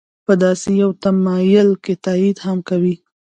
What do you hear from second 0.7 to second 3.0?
یو تمایل که تایید هم کوي.